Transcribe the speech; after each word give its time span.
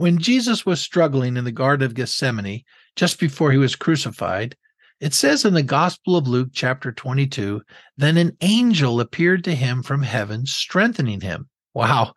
When 0.00 0.16
Jesus 0.16 0.64
was 0.64 0.80
struggling 0.80 1.36
in 1.36 1.44
the 1.44 1.52
Garden 1.52 1.84
of 1.84 1.92
Gethsemane 1.92 2.64
just 2.96 3.20
before 3.20 3.52
he 3.52 3.58
was 3.58 3.76
crucified, 3.76 4.56
it 4.98 5.12
says 5.12 5.44
in 5.44 5.52
the 5.52 5.62
Gospel 5.62 6.16
of 6.16 6.26
Luke, 6.26 6.48
chapter 6.54 6.90
22, 6.90 7.60
then 7.98 8.16
an 8.16 8.34
angel 8.40 8.98
appeared 8.98 9.44
to 9.44 9.54
him 9.54 9.82
from 9.82 10.00
heaven, 10.00 10.46
strengthening 10.46 11.20
him. 11.20 11.50
Wow. 11.74 12.14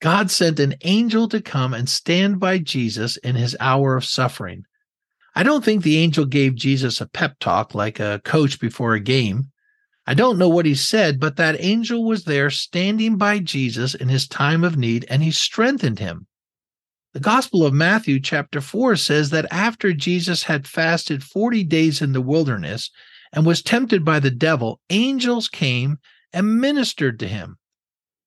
God 0.00 0.28
sent 0.28 0.58
an 0.58 0.74
angel 0.82 1.28
to 1.28 1.40
come 1.40 1.72
and 1.72 1.88
stand 1.88 2.40
by 2.40 2.58
Jesus 2.58 3.16
in 3.18 3.36
his 3.36 3.56
hour 3.60 3.96
of 3.96 4.04
suffering. 4.04 4.64
I 5.36 5.44
don't 5.44 5.64
think 5.64 5.84
the 5.84 5.98
angel 5.98 6.24
gave 6.24 6.56
Jesus 6.56 7.00
a 7.00 7.06
pep 7.06 7.38
talk 7.38 7.76
like 7.76 8.00
a 8.00 8.20
coach 8.24 8.58
before 8.58 8.94
a 8.94 9.00
game. 9.00 9.52
I 10.04 10.14
don't 10.14 10.36
know 10.36 10.48
what 10.48 10.66
he 10.66 10.74
said, 10.74 11.20
but 11.20 11.36
that 11.36 11.62
angel 11.62 12.04
was 12.04 12.24
there 12.24 12.50
standing 12.50 13.18
by 13.18 13.38
Jesus 13.38 13.94
in 13.94 14.08
his 14.08 14.26
time 14.26 14.64
of 14.64 14.76
need 14.76 15.06
and 15.08 15.22
he 15.22 15.30
strengthened 15.30 16.00
him. 16.00 16.26
The 17.12 17.20
Gospel 17.20 17.66
of 17.66 17.74
Matthew, 17.74 18.20
chapter 18.20 18.60
4, 18.60 18.94
says 18.94 19.30
that 19.30 19.46
after 19.50 19.92
Jesus 19.92 20.44
had 20.44 20.68
fasted 20.68 21.24
40 21.24 21.64
days 21.64 22.00
in 22.00 22.12
the 22.12 22.20
wilderness 22.20 22.88
and 23.32 23.44
was 23.44 23.62
tempted 23.62 24.04
by 24.04 24.20
the 24.20 24.30
devil, 24.30 24.80
angels 24.90 25.48
came 25.48 25.98
and 26.32 26.60
ministered 26.60 27.18
to 27.18 27.26
him. 27.26 27.58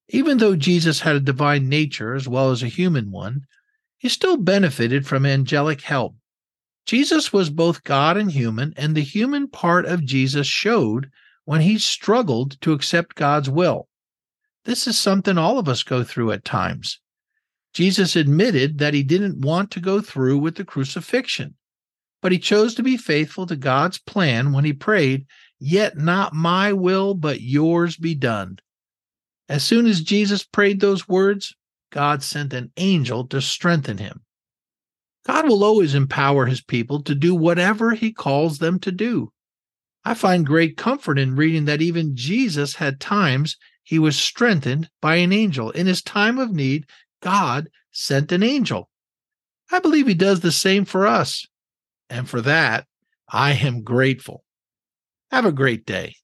Even 0.10 0.38
though 0.38 0.58
Jesus 0.58 1.00
had 1.00 1.16
a 1.16 1.22
divine 1.22 1.70
nature 1.70 2.14
as 2.14 2.28
well 2.28 2.52
as 2.52 2.62
a 2.62 2.68
human 2.68 3.10
one, 3.10 3.46
he 3.98 4.10
still 4.10 4.36
benefited 4.36 5.08
from 5.08 5.26
angelic 5.26 5.80
help. 5.80 6.16
Jesus 6.86 7.32
was 7.32 7.50
both 7.50 7.86
God 7.86 8.18
and 8.18 8.34
human, 8.34 8.74
and 8.76 8.96
the 8.96 9.02
human 9.02 9.48
part 9.48 9.86
of 9.86 10.04
Jesus 10.04 10.46
showed 10.46 11.10
when 11.46 11.62
he 11.62 11.78
struggled 11.78 12.60
to 12.60 12.74
accept 12.74 13.16
God's 13.16 13.50
will. 13.50 13.88
This 14.66 14.88
is 14.88 15.00
something 15.00 15.38
all 15.38 15.58
of 15.58 15.70
us 15.70 15.84
go 15.84 16.04
through 16.04 16.34
at 16.34 16.44
times. 16.44 17.00
Jesus 17.74 18.16
admitted 18.16 18.78
that 18.78 18.94
he 18.94 19.04
didn't 19.04 19.42
want 19.42 19.72
to 19.72 19.80
go 19.80 20.00
through 20.00 20.38
with 20.38 20.56
the 20.56 20.66
crucifixion, 20.66 21.56
but 22.22 22.32
he 22.32 22.40
chose 22.40 22.76
to 22.76 22.84
be 22.84 22.98
faithful 22.98 23.48
to 23.48 23.56
God's 23.56 23.98
plan 23.98 24.54
when 24.54 24.64
he 24.64 24.74
prayed, 24.74 25.26
Yet 25.60 25.98
not 25.98 26.34
my 26.34 26.74
will, 26.74 27.16
but 27.16 27.42
yours 27.42 27.98
be 27.98 28.16
done. 28.16 28.60
As 29.50 29.64
soon 29.64 29.86
as 29.88 30.02
Jesus 30.02 30.44
prayed 30.44 30.80
those 30.80 31.08
words, 31.08 31.56
God 31.92 32.24
sent 32.24 32.54
an 32.54 32.72
angel 32.78 33.28
to 33.28 33.42
strengthen 33.42 33.98
him. 33.98 34.22
God 35.26 35.48
will 35.48 35.64
always 35.64 35.96
empower 35.96 36.46
his 36.46 36.62
people 36.62 37.02
to 37.04 37.16
do 37.16 37.34
whatever 37.34 37.92
he 37.92 38.12
calls 38.12 38.58
them 38.58 38.80
to 38.80 38.92
do. 38.92 39.32
I 40.04 40.16
find 40.16 40.46
great 40.46 40.76
comfort 40.76 41.18
in 41.18 41.36
reading 41.36 41.66
that 41.66 41.82
even 41.82 42.16
Jesus 42.16 42.76
had 42.76 43.00
times 43.00 43.58
he 43.84 44.00
was 44.00 44.18
strengthened 44.18 44.90
by 45.02 45.16
an 45.16 45.32
angel. 45.32 45.72
In 45.72 45.88
his 45.88 46.02
time 46.02 46.40
of 46.40 46.52
need, 46.52 46.86
God 47.24 47.70
sent 47.92 48.34
an 48.34 48.44
angel. 48.44 48.90
I 49.72 49.80
believe 49.80 50.08
he 50.08 50.14
does 50.14 50.42
the 50.42 50.52
same 50.52 50.84
for 50.84 51.08
us. 51.08 51.48
And 52.10 52.30
for 52.30 52.42
that, 52.42 52.86
I 53.30 53.54
am 53.54 53.82
grateful. 53.82 54.44
Have 55.32 55.46
a 55.46 55.54
great 55.54 55.86
day. 55.86 56.18